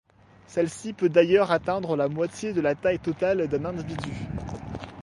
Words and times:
Celle-ci 0.47 0.93
peut 0.93 1.09
d'ailleurs 1.09 1.51
atteindre 1.51 1.95
la 1.95 2.07
moitié 2.09 2.53
de 2.53 2.61
la 2.61 2.73
taille 2.73 2.97
totale 2.97 3.47
d'un 3.47 3.65
individu. 3.65 4.13